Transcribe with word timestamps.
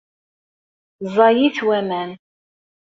Ẓẓayit 1.07 1.57
waman. 1.67 2.11